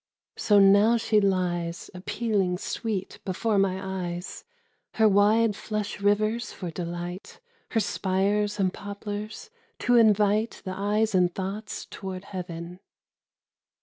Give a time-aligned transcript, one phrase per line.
[0.35, 4.43] So now she lies Appealing sweet before my eyes,
[4.93, 7.39] Her wide flush rivers for delight,
[7.69, 12.79] Her spires and poplars to invite The eyes and thoughts toward heaven.